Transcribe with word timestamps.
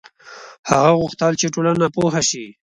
هغه 0.69 0.91
غوښتل 0.99 1.33
چې 1.39 1.47
ټولنه 1.53 1.85
پوه 1.95 2.19
شي. 2.29 2.45